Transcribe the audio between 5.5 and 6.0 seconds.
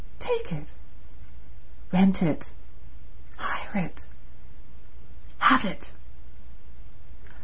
it."